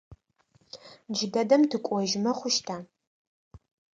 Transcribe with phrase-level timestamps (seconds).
[1.13, 2.77] Джыдэдэм тыкӏожьмэ хъущта?